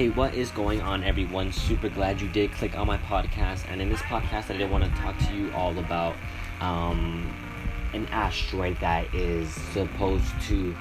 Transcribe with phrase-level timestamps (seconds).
[0.00, 1.52] Hey, what is going on, everyone?
[1.52, 3.66] Super glad you did click on my podcast.
[3.68, 6.16] And in this podcast, I did want to talk to you all about
[6.62, 7.30] um,
[7.92, 10.74] an asteroid that is supposed to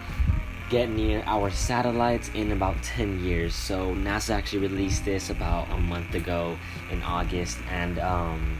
[0.69, 3.53] get near our satellites in about 10 years.
[3.53, 6.57] So, NASA actually released this about a month ago
[6.89, 7.57] in August.
[7.69, 8.57] And um,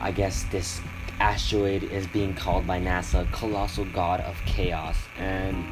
[0.00, 0.80] I guess this
[1.20, 4.96] asteroid is being called by NASA Colossal God of Chaos.
[5.18, 5.66] And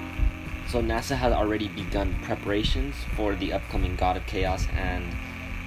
[0.69, 5.05] so NASA has already begun preparations for the upcoming God of Chaos, and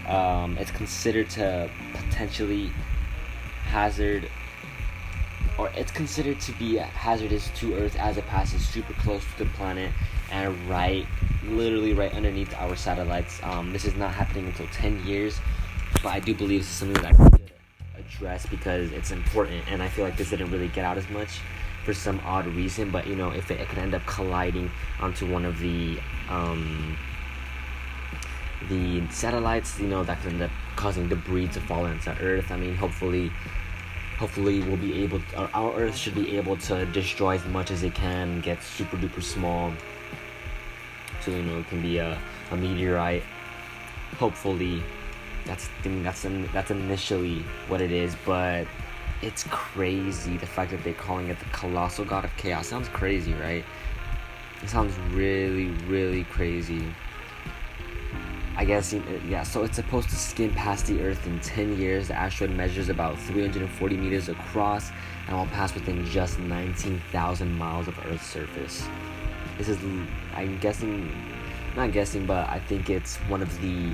[0.08, 2.72] um, it's considered to potentially
[3.64, 4.30] hazard,
[5.58, 9.50] or it's considered to be hazardous to Earth as it passes super close to the
[9.52, 9.92] planet
[10.32, 11.06] and right,
[11.46, 13.40] literally right underneath our satellites.
[13.44, 15.40] Um, this is not happening until 10 years,
[16.04, 17.52] but I do believe this is something that I should
[17.98, 21.40] address because it's important, and I feel like this didn't really get out as much
[21.84, 24.70] for some odd reason, but you know, if it, it could end up colliding
[25.00, 26.00] onto one of the
[26.30, 26.98] um,
[28.68, 32.52] the satellites, you know, that could end up causing debris to fall into Earth.
[32.52, 33.32] I mean, hopefully,
[34.18, 37.72] hopefully we'll be able, to, our, our Earth should be able to destroy as much
[37.72, 39.74] as it can, get super duper small,
[41.22, 42.18] so you know it can be a,
[42.52, 43.24] a meteorite.
[44.18, 44.84] Hopefully,
[45.46, 48.68] that's I mean, that's that's initially what it is, but
[49.22, 52.68] it's crazy the fact that they're calling it the colossal god of chaos.
[52.68, 53.66] Sounds crazy right?
[54.62, 56.84] It sounds really really crazy.
[58.56, 58.94] I guess
[59.28, 62.08] yeah so it's supposed to skim past the earth in 10 years.
[62.08, 64.92] The asteroid measures about 340 meters across
[65.28, 68.88] and will pass within just 19000 miles of earth's surface.
[69.58, 69.78] This is
[70.36, 71.12] i'm guessing
[71.76, 73.92] not guessing but i think it's one of the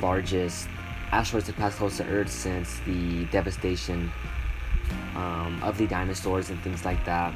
[0.00, 0.68] largest
[1.12, 4.10] asteroids to pass close to earth since the devastation
[5.14, 7.34] um, of the dinosaurs and things like that.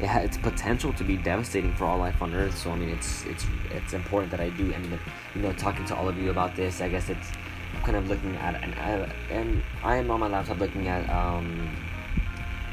[0.00, 2.56] It has its potential to be devastating for all life on Earth.
[2.56, 4.98] So I mean, it's it's it's important that I do and
[5.34, 6.80] you know talking to all of you about this.
[6.80, 7.32] I guess it's
[7.74, 11.08] I'm kind of looking at and I, and I am on my laptop looking at
[11.10, 11.68] um,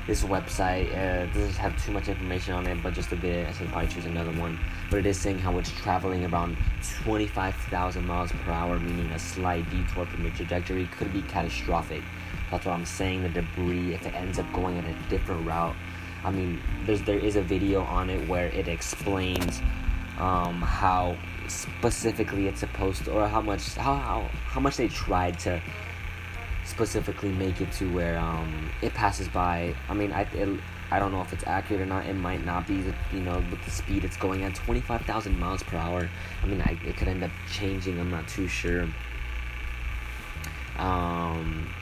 [0.08, 0.90] this website.
[0.96, 3.48] Uh, doesn't have too much information on it, but just a bit.
[3.48, 4.58] I should probably choose another one.
[4.90, 6.58] But it is saying how it's traveling around
[7.04, 12.02] 25,000 miles per hour, meaning a slight detour from the trajectory could be catastrophic.
[12.50, 13.24] That's what I'm saying.
[13.24, 15.76] The debris, if it ends up going in a different route,
[16.24, 19.62] I mean, there's there is a video on it where it explains
[20.18, 21.16] um, how
[21.48, 25.62] specifically it's supposed to, or how much how how how much they tried to
[26.68, 29.74] specifically make it to where um, it passes by.
[29.90, 30.60] I mean, I it,
[30.92, 32.06] I don't know if it's accurate or not.
[32.06, 35.78] It might not be, you know, with the speed it's going at 25,000 miles per
[35.78, 36.10] hour.
[36.44, 38.00] I mean, I, it could end up changing.
[38.00, 38.88] I'm not too sure.
[40.78, 41.74] Um,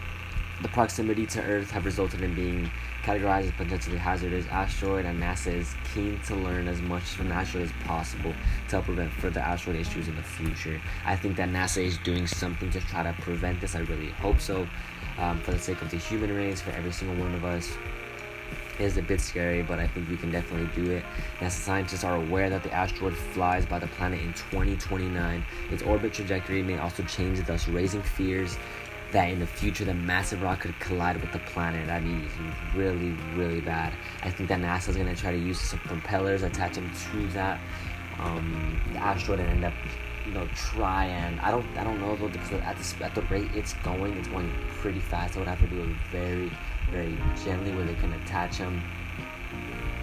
[0.62, 2.70] the proximity to Earth have resulted in being
[3.04, 7.36] categorized as potentially hazardous asteroid, and NASA is keen to learn as much from the
[7.36, 8.34] asteroid as possible
[8.68, 10.82] to help prevent further asteroid issues in the future.
[11.06, 13.76] I think that NASA is doing something to try to prevent this.
[13.76, 14.68] I really hope so,
[15.18, 17.78] um, for the sake of the human race, for every single one of us.
[18.80, 21.04] It is a bit scary, but I think we can definitely do it.
[21.40, 25.46] NASA scientists are aware that the asteroid flies by the planet in 2029.
[25.72, 28.58] Its orbit trajectory may also change, thus raising fears
[29.16, 31.88] that in the future the massive rock could collide with the planet.
[31.88, 32.28] That'd be
[32.76, 33.94] really, really bad.
[34.22, 37.62] I think that NASA is gonna try to use some propellers, attach them to that
[38.20, 39.74] um, the asteroid, and end up,
[40.26, 43.22] you know, try and I don't, I don't know though because at the at the
[43.24, 45.38] rate it's going, it's going pretty fast.
[45.38, 46.52] I would have to do it very,
[46.92, 48.84] very gently where they can attach them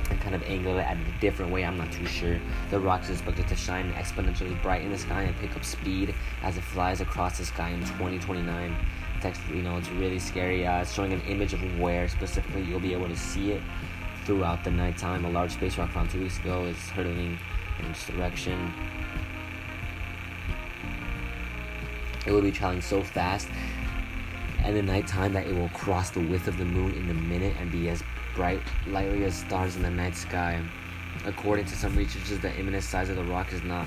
[0.09, 1.67] and kind of angle it at a different way.
[1.67, 2.41] I'm not too sure.
[2.71, 6.15] The rock is expected to shine exponentially bright in the sky and pick up speed
[6.43, 8.75] as it flies across the sky in 2029
[9.23, 10.67] text, you know, it's really scary.
[10.67, 13.63] Uh, it's showing an image of where specifically you'll be able to see it
[14.25, 15.25] throughout the nighttime.
[15.25, 17.39] A large space rock found two weeks ago is hurtling
[17.79, 18.73] in this direction.
[22.27, 23.49] It will be traveling so fast
[24.65, 27.55] and the nighttime that it will cross the width of the moon in a minute
[27.61, 28.03] and be as
[28.35, 30.61] bright lightly as stars in the night sky.
[31.25, 33.87] According to some researchers, the imminent size of the rock is not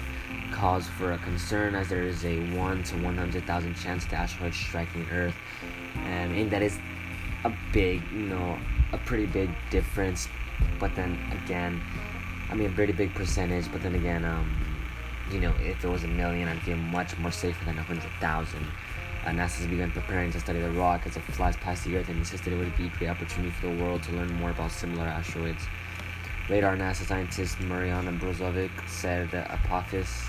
[0.52, 5.06] cause for a concern as there is a 1 to 100,000 chance the asteroid striking
[5.12, 5.36] Earth.
[5.96, 6.80] And, and that is
[7.44, 8.58] a big, you know,
[8.94, 10.30] a pretty big difference.
[10.80, 11.82] But then again,
[12.50, 13.70] I mean, a pretty big percentage.
[13.72, 14.50] But then again, um,
[15.30, 18.68] you know, if it was a million, I'd feel much more safer than a 100,000.
[19.26, 22.08] Uh, NASA has begun preparing to study the rock as it flies past the Earth
[22.10, 24.72] and insisted it would be a great opportunity for the world to learn more about
[24.72, 25.66] similar asteroids.
[26.48, 30.28] Radar NASA scientist Mariana Brozovic said that Apophis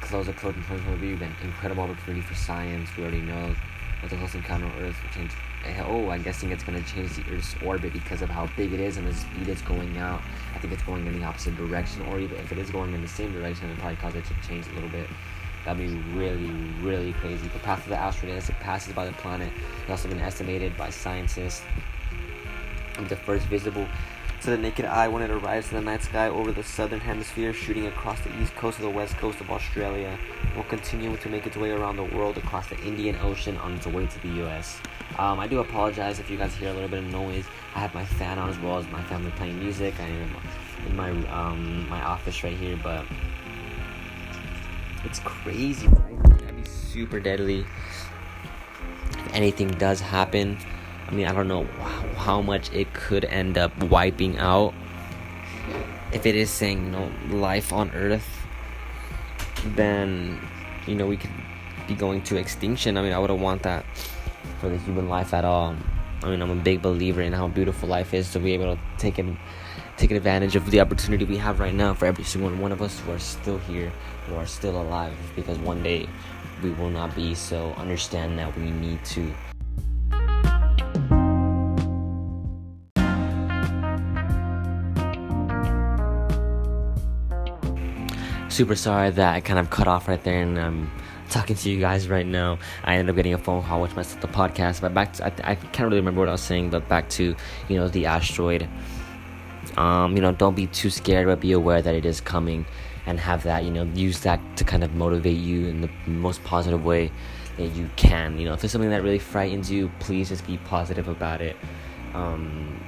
[0.00, 2.88] close a code in 2020 an incredible opportunity for science.
[2.96, 3.56] We already know
[3.98, 5.32] what the close encounter on Earth will change
[5.64, 8.78] eh, oh, I'm guessing it's gonna change the Earth's orbit because of how big it
[8.78, 10.22] is and the speed it's going out.
[10.54, 13.02] I think it's going in the opposite direction, or even if it is going in
[13.02, 15.08] the same direction, it probably cause it to change a little bit.
[15.64, 16.52] That'd be really,
[16.82, 17.48] really crazy.
[17.48, 20.76] The path of the asteroid as it passes by the planet has also been estimated
[20.76, 21.62] by scientists.
[23.08, 23.88] The first visible
[24.44, 27.54] to the naked eye when it arrives in the night sky over the southern hemisphere,
[27.54, 30.18] shooting across the east coast of the west coast of Australia,
[30.54, 33.86] will continue to make its way around the world across the Indian Ocean on its
[33.86, 34.78] way to the U.S.
[35.18, 37.46] Um, I do apologize if you guys hear a little bit of noise.
[37.74, 39.98] I have my fan on as well as my family playing music.
[39.98, 40.36] I am
[40.86, 43.06] in my um, my office right here, but
[45.04, 46.22] it's crazy, right?
[46.40, 47.64] That'd be super deadly.
[49.12, 50.58] If anything does happen,
[51.14, 51.64] mean, I don't know
[52.16, 54.74] how much it could end up wiping out.
[56.12, 58.28] If it is saying, you know, life on Earth,
[59.74, 60.40] then,
[60.86, 61.30] you know, we could
[61.86, 62.96] be going to extinction.
[62.96, 63.84] I mean, I wouldn't want that
[64.60, 65.74] for the human life at all.
[66.22, 68.80] I mean, I'm a big believer in how beautiful life is to be able to
[68.98, 69.36] take in,
[69.96, 72.98] take advantage of the opportunity we have right now for every single one of us
[73.00, 73.92] who are still here,
[74.26, 76.08] who are still alive, because one day
[76.62, 77.34] we will not be.
[77.34, 79.32] So understand that we need to
[88.54, 90.88] super sorry that I kind of cut off right there and I'm
[91.28, 92.60] talking to you guys right now.
[92.84, 94.80] I ended up getting a phone call which messed up the podcast.
[94.80, 97.34] But back to, I, I can't really remember what I was saying, but back to,
[97.68, 98.68] you know, the asteroid.
[99.76, 102.64] Um, you know, don't be too scared, but be aware that it is coming
[103.06, 106.44] and have that, you know, use that to kind of motivate you in the most
[106.44, 107.10] positive way
[107.56, 108.38] that you can.
[108.38, 111.56] You know, if there's something that really frightens you, please just be positive about it.
[112.14, 112.80] Um,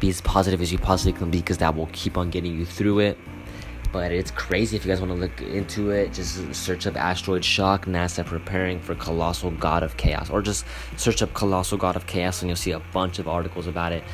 [0.00, 2.64] be as positive as you possibly can be because that will keep on getting you
[2.64, 3.18] through it
[3.92, 6.12] but it's crazy if you guys want to look into it.
[6.12, 10.30] Just search up asteroid shock nasa preparing for colossal god of chaos.
[10.30, 10.64] Or just
[10.96, 14.04] search up colossal god of chaos and you'll see a bunch of articles about it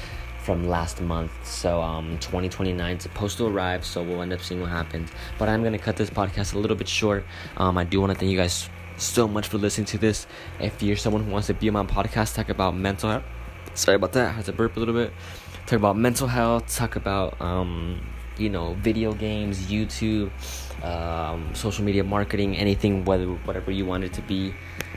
[0.42, 1.32] from last month.
[1.44, 5.10] So um 2029 is supposed to arrive so we'll end up seeing what happens.
[5.38, 7.24] But i'm gonna cut this podcast a little bit short.
[7.56, 10.26] Um i do want to thank you guys so much for listening to this.
[10.58, 13.24] If you're someone who wants to be on my podcast talk about mental health
[13.74, 15.12] sorry about that i had to burp a little bit.
[15.66, 18.00] Talk about mental health talk about um
[18.38, 20.30] you know video games youtube
[20.84, 24.54] um, social media marketing anything whether whatever you want it to be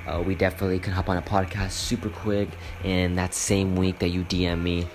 [0.07, 2.49] uh, we definitely can hop on a podcast super quick
[2.83, 4.87] in that same week that you dm me.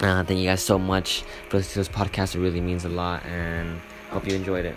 [0.00, 2.34] Uh, thank you guys so much for listening to this podcast.
[2.34, 4.76] It really means a lot and hope you enjoyed it